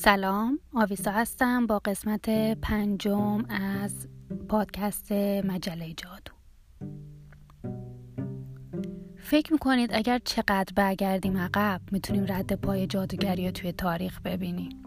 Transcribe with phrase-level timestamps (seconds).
[0.00, 4.08] سلام آویسا هستم با قسمت پنجم از
[4.48, 6.32] پادکست مجله جادو.
[9.16, 14.82] فکر می‌کنید اگر چقدر برگردیم عقب می‌تونیم رد پای جادوگری رو توی تاریخ ببینیم؟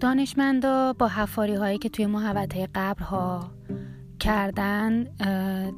[0.00, 3.50] دانشمندا با حفاری هایی که توی محوطه قبرها
[4.18, 5.04] کردن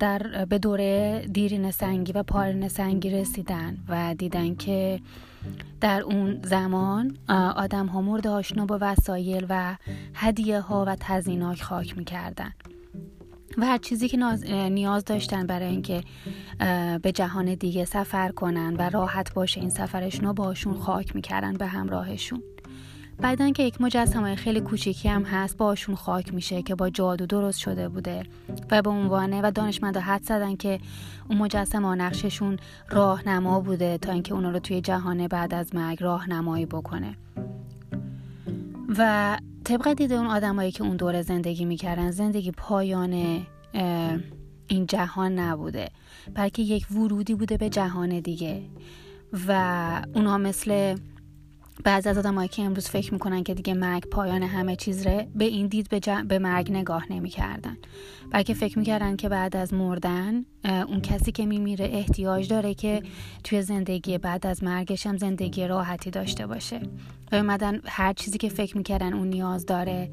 [0.00, 5.00] در به دوره دیرین سنگی و پارین سنگی رسیدن و دیدن که
[5.80, 7.16] در اون زمان
[7.56, 9.76] آدم ها مورد آشنا با وسایل و
[10.14, 12.52] هدیه ها و تزیناک خاک می‌کردن.
[13.58, 14.16] و هر چیزی که
[14.68, 16.00] نیاز داشتن برای اینکه
[17.02, 21.66] به جهان دیگه سفر کنن و راحت باشه این سفرشون رو باشون خاک می‌کردن به
[21.66, 22.42] همراهشون.
[23.20, 27.58] بعدن که یک مجسمه خیلی کوچیکی هم هست باشون خاک میشه که با جادو درست
[27.58, 28.22] شده بوده
[28.70, 30.80] و به عنوانه و دانشمندا حد زدن که
[31.28, 32.58] اون مجسمه نقششون
[32.90, 37.14] راهنما بوده تا اینکه اونا رو توی جهان بعد از مرگ راهنمایی بکنه.
[38.98, 43.42] و طبق دید اون آدمایی که اون دوره زندگی می‌کردن زندگی پایان
[44.68, 45.88] این جهان نبوده
[46.34, 48.62] بلکه یک ورودی بوده به جهان دیگه.
[49.48, 50.96] و اونها مثل
[51.84, 55.44] بعضی از آدمایی که امروز فکر می‌کنن که دیگه مرگ پایان همه چیز ره به
[55.44, 57.76] این دید به, به مرگ نگاه نمی‌کردن.
[58.30, 63.02] بلکه فکر می‌کردن که بعد از مردن اون کسی که میمیره احتیاج داره که
[63.44, 66.80] توی زندگی بعد از مرگش هم زندگی راحتی داشته باشه.
[67.32, 70.10] و اومدن هر چیزی که فکر می‌کردن اون نیاز داره.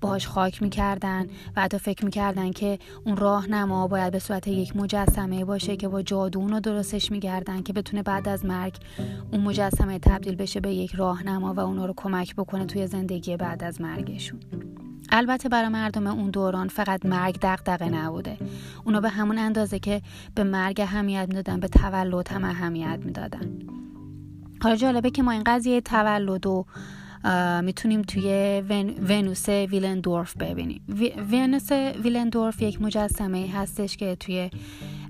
[0.00, 4.76] باهاش خاک می‌کردن و حتی فکر می‌کردن که اون راه نما باید به صورت یک
[4.76, 8.76] مجسمه باشه که با جادو اون رو درستش میگردن که بتونه بعد از مرگ
[9.32, 13.64] اون مجسمه تبدیل بشه به یک راهنما و اونا رو کمک بکنه توی زندگی بعد
[13.64, 14.40] از مرگشون.
[15.12, 18.36] البته برای مردم اون دوران فقط مرگ دغدغه نبوده.
[18.84, 20.02] اونا به همون اندازه که
[20.34, 23.58] به مرگ اهمیت می‌دادن به تولد هم اهمیت می‌دادن.
[24.62, 26.64] حالا جالبه که ما این قضیه تولد و
[27.62, 28.62] می‌تونیم توی
[29.08, 30.80] ونوس ویلندورف ببینیم.
[31.32, 31.72] ونوس
[32.04, 34.50] ویلندورف یک مجسمه هستش که توی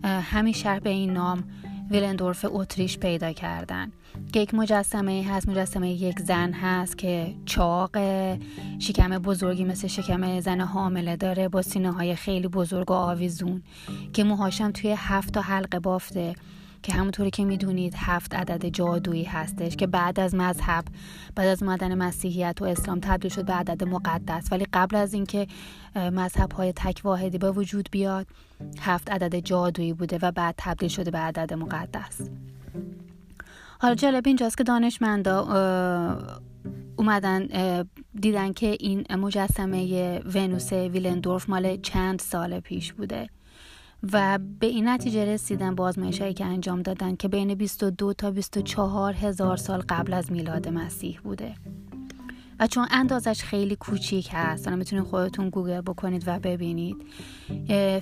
[0.05, 1.45] همین شهر به این نام
[1.91, 3.93] ویلندورف اتریش پیدا کردن.
[4.33, 7.97] که یک مجسمه هست مجسمه یک زن هست که چاق
[8.79, 13.63] شکم بزرگی مثل شکم زن حامله داره با سینه های خیلی بزرگ و آویزون
[14.13, 16.35] که موهاشم توی هفت تا حلقه بافته.
[16.83, 20.85] که همونطوری که می‌دونید هفت عدد جادویی هستش که بعد از مذهب
[21.35, 24.49] بعد از اومدن مسیحیت و اسلام تبدیل شد به عدد مقدس.
[24.53, 25.47] ولی قبل از اینکه
[25.97, 28.27] مذهب های تک واحدی به وجود بیاد
[28.81, 32.21] هفت عدد جادویی بوده و بعد تبدیل شده به عدد مقدس.
[33.79, 35.41] حالا جالب اینجاست که دانشمندا
[36.97, 37.49] اومدن
[38.21, 43.29] دیدن که این مجسمه ونوس ویلندورف مال چند سال پیش بوده.
[44.13, 49.13] و به این نتیجه رسیدن با هایی که انجام دادن که بین 22 تا 24
[49.13, 51.55] هزار سال قبل از میلاد مسیح بوده.
[52.61, 56.97] و چون اندازش خیلی کوچیک هست حالا می‌تونید خودتون گوگل بکنید و ببینید.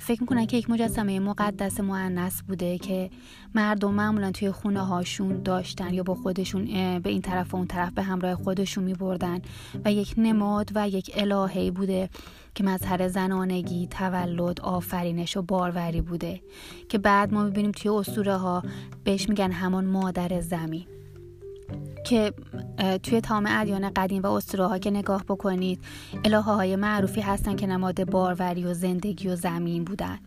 [0.01, 3.09] فکر می‌کنن که یک مجسمه مقدس معنس بوده که
[3.55, 6.65] مردم معمولا توی خونه هاشون داشتن یا با خودشون
[6.99, 9.41] به این طرف و اون طرف به همراه خودشون میبردن
[9.85, 12.09] و یک نماد و یک الهه بوده
[12.55, 16.41] که مظهر زنانگی، تولد، آفرینش و باروری بوده
[16.89, 18.63] که بعد ما می‌بینیم توی اسطوره ها
[19.03, 20.94] بهش میگن همان مادر زمین.
[22.05, 22.33] که
[23.03, 25.79] توی تمام ادیان قدیم و اسطوره ها که نگاه بکنید
[26.25, 30.19] الهه های معروفی هستن که نماد باروری و زندگی و زمین بودن.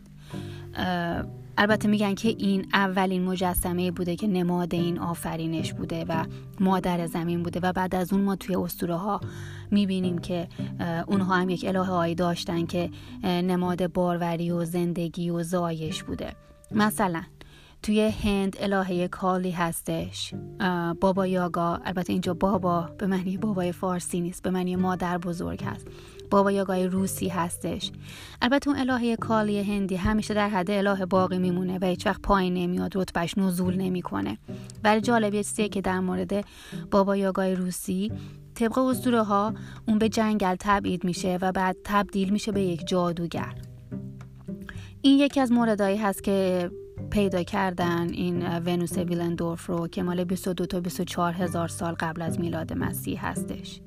[1.58, 6.24] البته میگن که این اولین مجسمه بوده که نماد این آفرینش بوده و
[6.60, 9.20] مادر زمین بوده و بعد از اون ما توی اسطوره ها
[9.70, 10.48] می‌بینیم که
[11.06, 12.90] اونها هم یک الهه هایی داشتن که
[13.24, 16.32] نماد باروری و زندگی و زایش بوده.
[16.70, 17.22] مثلا
[17.82, 20.34] توی هند الهه کالی هستش.
[21.00, 25.86] بابا یاگا البته اینجا بابا به معنی بابای فارسی نیست به معنی مادر بزرگ هست.
[26.30, 27.92] بابا یاگای روسی هستش.
[28.42, 32.54] البته اون الهه کالی هندی همیشه در حد الهه باقی میمونه و هیچ وقت پایین
[32.54, 34.38] نمیاد رتبهش نزول نمی‌کنه.
[34.84, 36.44] ولی جالب یه که در مورد
[36.90, 38.12] بابا یاگای روسی
[38.54, 39.54] طبق اسطوره ها
[39.88, 43.54] اون به جنگل تبعید میشه و بعد تبدیل میشه به یک جادوگر.
[45.02, 46.70] این یکی از موردهایی هست که
[47.10, 52.40] پیدا کردن این ونوس ویلندورف رو که مال 22 تا 24 هزار سال قبل از
[52.40, 53.80] میلاد مسیح هستش.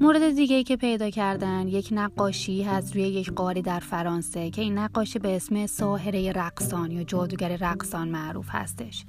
[0.00, 4.78] مورد دیگه که پیدا کردن یک نقاشی هست روی یک قاری در فرانسه که این
[4.78, 9.04] نقاشی به اسم ساهره رقصان یا جادوگر رقصان معروف هستش.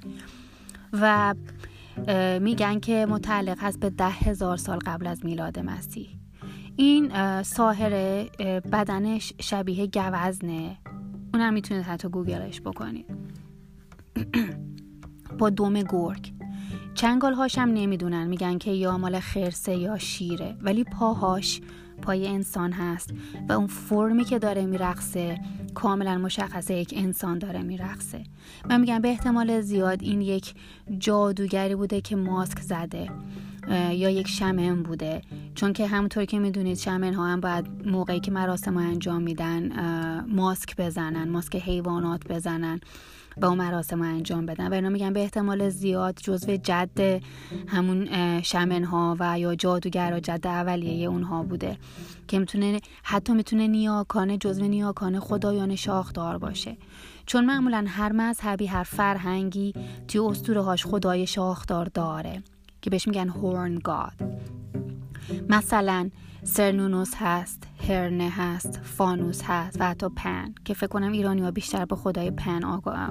[0.92, 1.34] و
[2.40, 6.08] میگن که متعلق هست به ده هزار سال قبل از میلاد مسیح.
[6.76, 7.12] این
[7.42, 8.30] ساهره
[8.72, 10.76] بدنش شبیه گوزنه.
[11.36, 13.06] اونم می‌تونید حتی گوگلش بکنید.
[15.38, 16.32] با دوم گرگ.
[16.94, 18.26] چنگال هاشم نمی‌دونن.
[18.26, 20.56] میگن که یا مال خرسه یا شیره.
[20.60, 21.60] ولی پاهاش
[22.02, 23.10] پای انسان هست
[23.48, 25.40] و اون فرمی که داره میرقصه
[25.74, 28.24] کاملا مشخصه یک انسان داره میرقصه.
[28.68, 30.54] من میگم به احتمال زیاد این یک
[30.98, 33.10] جادوگری بوده که ماسک زده
[33.70, 35.22] یا یک شمن بوده.
[35.56, 39.70] چون که همونطور که می‌دونید شمن ها هم باید موقعی که مراسم انجام میدن
[40.28, 42.80] ماسک بزنن ماسک حیوانات بزنن
[43.36, 44.68] و اون مراسم ها انجام بدن.
[44.68, 47.22] و اینا میگن به احتمال زیاد جزو جد
[47.66, 48.08] همون
[48.42, 51.76] شمن ها و یا جادوگر و جد اولیه اونها بوده
[52.28, 56.76] که می‌تونه حتی می‌تونه نیاکانه جزو نیاکانه خدایان شاخدار باشه.
[57.26, 59.74] چون معمولا هر مذهبی هر فرهنگی
[60.08, 62.42] توی اسطوره هاش خدای شاخدار داره
[62.82, 64.12] که بهش میگن هورن گاد
[65.48, 66.10] مثلا
[66.42, 71.84] سرنونوس هست هرنه هست فانوس هست و حتی پن که فکر کنم ایرانی ها بیشتر
[71.84, 72.64] به خدای پن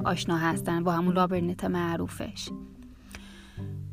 [0.05, 2.49] آشنا هستن با همون لابرنت معروفش.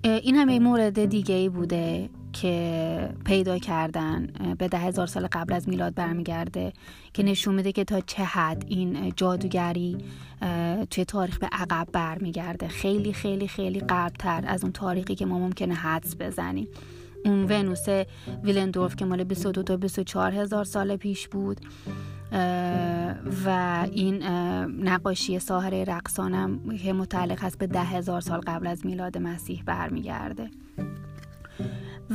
[0.05, 4.27] این همه مورد دیگه ای بوده که پیدا کردن
[4.59, 6.73] به ده هزار سال قبل از میلاد برمیگرده
[7.13, 9.99] که نشون میده که تا چه حد این جادوگری
[10.91, 12.69] توی تاریخ به عقب برمیگرده.
[12.69, 16.69] خیلی خیلی خیلی قبلتر از اون تاریخی که ما ممکنه حدس بزنیم.
[17.25, 17.87] اون ونوس
[18.43, 21.61] ویلندورف که مال 22 تا 24 هزار سال پیش بود
[23.47, 24.23] و این
[24.85, 30.51] نقاشی ساحره رقصانم که متعلق هست به ده هزار سال قبل از میلاد مسیح برمیگرده.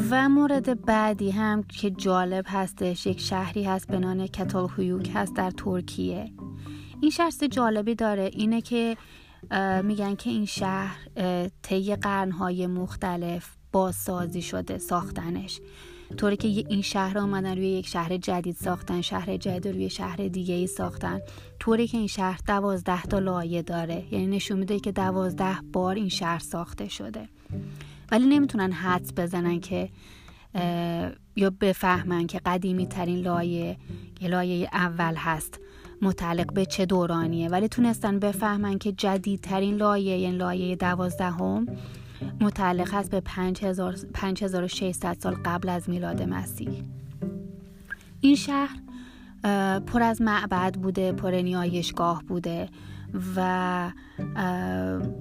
[0.10, 5.52] و مورد بعدی هم که جالب هستش یک شهری هست به نام کتالهویوک هست در
[5.52, 6.32] ترکیه.
[7.02, 8.30] این شهر جالبی داره.
[8.34, 8.98] اینه که
[9.84, 10.98] میگن که این شهر
[11.62, 15.62] طی قرنهای مختلف بازسازی شده ساختنش.
[16.18, 20.54] طوری که این شهر آمدن روی یک شهر جدید ساختن شهر جدید روی شهر دیگه
[20.54, 21.20] ای ساختن.
[21.60, 24.04] طوری که این شهر دوازده تا لایه داره.
[24.12, 27.30] یعنی نشون میده که دوازده بار این شهر ساخته شده.
[28.12, 29.90] ولی نمی‌تونن حدس بزنن که
[31.36, 33.78] یا بفهمن که قدیمی ترین لایه
[34.22, 35.60] لایه اول هست.
[36.02, 37.50] متعلق به چه دورانیه.
[37.50, 41.68] ولی تونستن بفهمن که جدیدترین لایه یعنی لایه دوازدهم
[42.42, 43.20] متعلق هست به
[44.14, 46.84] 5600 سال قبل از میلاد مسیح.
[48.22, 48.80] این شهر
[49.80, 52.70] پر از معبد بوده پر نیایشگاه بوده.
[53.36, 53.92] و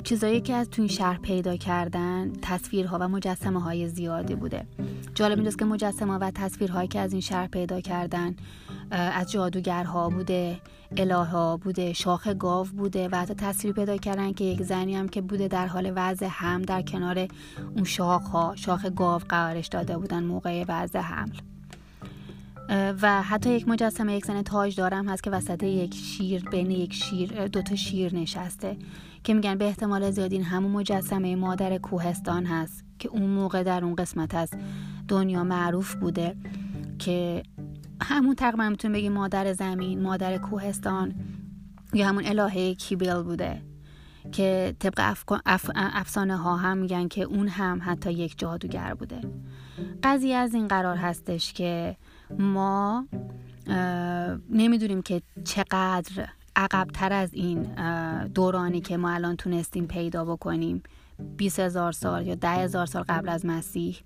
[0.04, 4.66] چیزایی که از تو این شهر پیدا کردن تصویرها و مجسمه های زیادی بوده.
[5.14, 8.36] جالب اینجاست که مجسمه و تصویرهایی که از این شهر پیدا کردن
[8.90, 10.60] از جادوگرها بوده
[10.96, 15.20] اله بوده شاخ گاو بوده و حتی تصویر پیدا کردن که یک زنی هم که
[15.20, 17.28] بوده در حال وضع هم در کنار
[17.74, 21.55] اون شاخ ها شاخ گاو قرارش داده بودن موقع وضع حمل.
[22.68, 26.94] و حتی یک مجسمه یک زن تاج دارم هست که وسط یک شیر بین یک
[26.94, 28.76] شیر دوتا شیر نشسته
[29.24, 33.84] که میگن به احتمال زیاد این همون مجسمه مادر کوهستان هست که اون موقع در
[33.84, 34.50] اون قسمت از
[35.08, 36.36] دنیا معروف بوده
[36.98, 37.42] که
[38.02, 41.14] همون تقریبا می‌تونیم بگیم مادر زمین مادر کوهستان
[41.94, 43.62] یا همون الهه کیبل بوده.
[44.32, 45.14] که طبق
[45.76, 49.20] افسانه ها هم میگن که اون هم حتی یک جادوگر بوده.
[50.02, 51.96] قضیه از این قرار هستش که
[52.38, 53.06] ما
[54.50, 57.62] نمی‌دونیم که چقدر عقبتر از این
[58.24, 60.82] دورانی که ما الان تونستیم پیدا بکنیم
[61.36, 63.98] 20 هزار سال یا ده هزار سال قبل از مسیح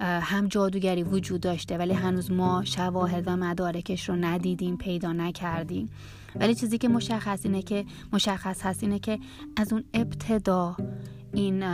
[0.00, 5.90] هم جادوگری وجود داشته ولی هنوز ما شواهد و مدارکش رو ندیدیم پیدا نکردیم.
[6.36, 9.18] ولی چیزی که مشخص اینه که مشخص هست اینه که
[9.56, 10.76] از اون ابتدا
[11.32, 11.64] این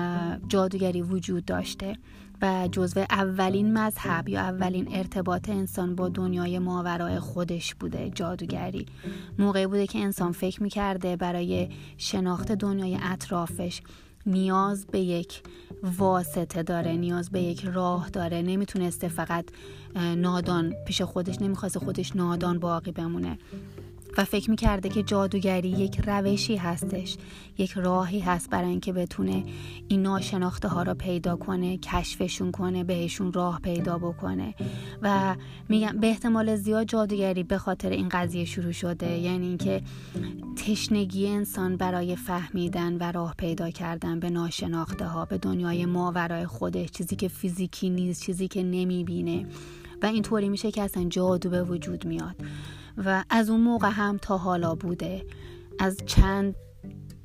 [0.49, 1.97] جادوگری وجود داشته
[2.43, 8.87] و جزو اولین مذهب یا اولین ارتباط انسان با دنیای ماورای خودش بوده جادوگری.
[9.39, 13.83] موقعی بوده که انسان فکر می‌کرده برای شناخت دنیای اطرافش
[14.27, 15.43] نیاز به یک
[15.99, 18.43] واسطه داره نیاز به یک راه داره.
[18.43, 19.45] نمی‌تونسته فقط
[19.97, 23.39] نادان پیش خودش نمی‌خواسته خودش نادان باقی بمونه.
[24.19, 27.17] و فکر می‌کرده که جادوگری یک روشی هستش
[27.59, 29.45] یک راهی هست برای اینکه بتونه
[29.89, 34.55] این ناشناخته ها را پیدا کنه کشفشون کنه بهشون راه پیدا بکنه.
[35.03, 35.37] و
[35.69, 39.19] میگم به احتمال زیاد جادوگری به خاطر این قضیه شروع شده.
[39.19, 39.83] یعنی اینکه
[40.57, 46.91] تشنگی انسان برای فهمیدن و راه پیدا کردن به ناشناخته ها به دنیای ماورای خودش
[46.91, 49.47] چیزی که فیزیکی نیست چیزی که نمی‌بینه.
[50.03, 52.37] و اینطوری میشه که اصلا جادو به وجود میاد.
[52.97, 55.27] و از اون موقع هم تا حالا بوده.
[55.79, 56.55] از چند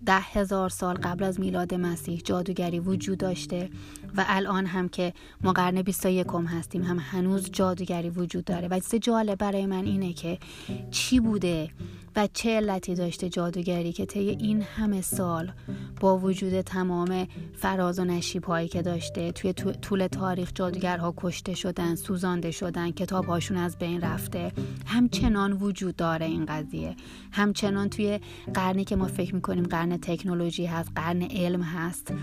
[0.05, 3.69] ده هزار سال قبل از میلاد مسیح جادوگری وجود داشته.
[4.17, 5.13] و الان هم که
[5.43, 8.67] ما قرن 21 هستیم هم هنوز جادوگری وجود داره.
[8.67, 10.39] و چیز جالب برای من اینه که
[10.91, 11.69] چی بوده
[12.15, 15.51] و چه علتی داشته جادوگری که طی این همه سال
[15.99, 21.95] با وجود تمام فراز و نشیب هایی که داشته توی طول تاریخ جادوگرها کشته شدن
[21.95, 24.51] سوزانده شدن کتاب هاشون از بین رفته.
[24.85, 26.95] همچنان وجود داره این قضیه.
[27.31, 28.19] همچنان توی
[28.53, 32.13] قرنی که ما فکر می‌کنیم قرن تکنولوژی هست قرن علم هست.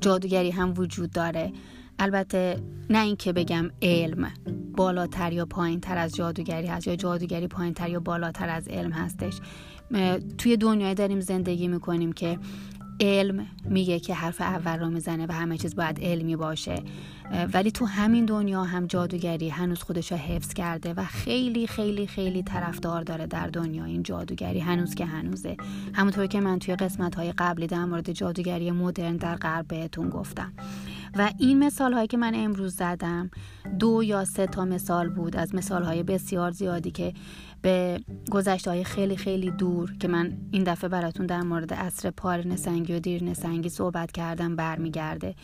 [0.00, 1.52] جادوگری هم وجود داره.
[1.98, 2.56] البته
[2.90, 4.30] نه اینکه بگم علم
[4.76, 8.92] بالاتر یا پایین تر از جادوگری هست یا جادوگری پایین تر یا بالاتر از علم
[8.92, 9.40] هستش.
[10.38, 12.38] توی دنیای داریم زندگی می‌کنیم که
[13.00, 16.82] علم میگه که حرف اول رو می‌زنه و همه چیز باید علمی باشه.
[17.52, 22.42] ولی تو همین دنیا هم جادوگری هنوز خودش رو حفظ کرده و خیلی خیلی خیلی
[22.42, 24.60] طرفدار داره در دنیا این جادوگری.
[24.60, 25.56] هنوز که هنوزه.
[25.92, 30.52] همونطور که من توی قسمت های قبلی در مورد جادوگری مدرن در غرب بهتون گفتم.
[31.16, 33.30] و این مثال هایی که من امروز زدم
[33.78, 37.12] دو یا سه تا مثال بود از مثال های بسیار زیادی که
[37.62, 38.00] به
[38.30, 42.94] گذشته های خیلی خیلی دور که من این دفعه براتون در مورد عصر پار نسنگی
[42.94, 45.34] و دیر نسنگی صحبت کردم برمیگرده.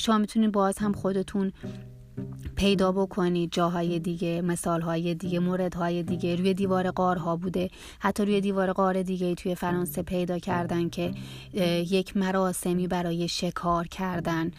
[0.00, 1.52] شما می‌تونید باز هم خودتون
[2.56, 7.70] پیدا بکنید جاهای دیگه مثالهای دیگه موردهای دیگه روی دیوار قارها بوده.
[7.98, 11.14] حتی روی دیوار قار دیگه توی فرانسه پیدا کردن که
[11.90, 14.50] یک مراسمی برای شکار کردن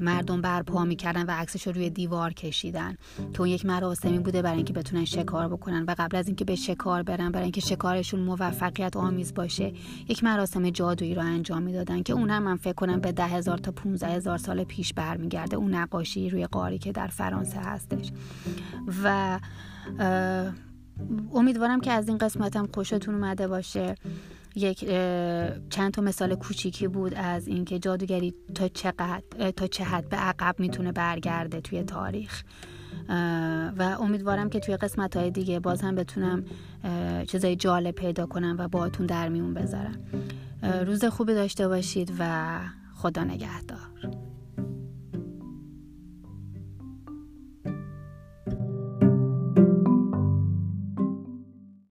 [0.00, 2.96] مردم برپا می‌کردن و عکسش رو روی دیوار کشیدن.
[3.32, 6.54] که اون یک مراسمی بوده برای اینکه بتونن شکار بکنن و قبل از اینکه به
[6.54, 9.72] شکار برن برای اینکه شکارشون موفقیت آمیز باشه
[10.08, 13.58] یک مراسم جادویی رو انجام می‌دادن که اون هم من فکر کنم به ده هزار
[13.58, 15.56] تا 15 هزار سال پیش برمیگرده.
[15.56, 18.12] اون نقاشی روی قاری که در فرانسه هستش.
[19.04, 19.40] و
[21.34, 23.94] امیدوارم که از این قسمتم خوشتون اومده باشه.
[24.54, 24.84] یک
[25.70, 30.54] چند تا مثال کوچیکی بود از اینکه جادوگری تا چقدر تا چه حد به عقب
[30.58, 32.42] می‌تونه برگرده توی تاریخ.
[33.78, 36.44] و امیدوارم که توی قسمت های دیگه باز هم بتونم
[37.26, 39.98] چیزای جالب پیدا کنم و باهاتون در میون بذارم.
[40.86, 42.58] روز خوبی داشته باشید و
[42.94, 44.25] خدا نگهدار.